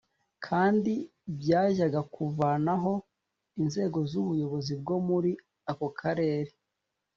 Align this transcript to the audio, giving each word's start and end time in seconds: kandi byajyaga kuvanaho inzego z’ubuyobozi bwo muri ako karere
kandi 0.45 0.93
byajyaga 1.39 2.01
kuvanaho 2.13 2.93
inzego 3.61 3.97
z’ubuyobozi 4.09 4.73
bwo 4.81 4.95
muri 5.07 5.31
ako 5.71 5.87
karere 5.99 6.51